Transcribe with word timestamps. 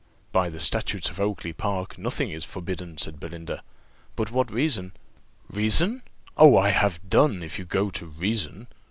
"By 0.31 0.49
the 0.49 0.59
statutes 0.59 1.11
of 1.11 1.19
Oakly 1.19 1.53
park 1.53 1.95
nothing 1.95 2.31
is 2.31 2.43
forbidden," 2.43 2.97
said 2.97 3.19
Belinda, 3.19 3.61
"but 4.15 4.31
what 4.31 4.49
reason" 4.49 4.93
"Reason! 5.47 6.01
Oh, 6.35 6.57
I 6.57 6.69
have 6.71 7.07
done 7.07 7.43
if 7.43 7.59
you 7.59 7.65
go 7.65 7.91
to 7.91 8.07
reason! 8.07 8.65